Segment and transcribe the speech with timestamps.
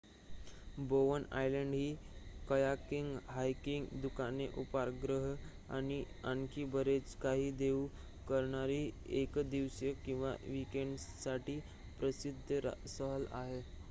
[0.83, 1.89] बोवन island ही
[2.47, 5.35] kayaking hiking दुकाने उपहारगृहे
[5.73, 6.03] आणि
[6.25, 7.85] आणखी बरेच काही देऊ
[8.27, 8.83] करणारी
[9.21, 11.59] एक दिवसीय किंवा वीकेंडसाठी
[11.99, 12.61] प्रसिद्ध
[12.89, 13.61] सहल आहे